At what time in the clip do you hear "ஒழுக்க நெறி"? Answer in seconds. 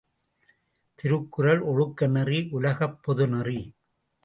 1.61-2.47